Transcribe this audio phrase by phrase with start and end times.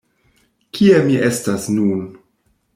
[0.77, 2.05] Kie mi estas nun?